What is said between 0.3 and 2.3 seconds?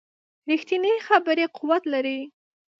ریښتینې خبرې قوت لري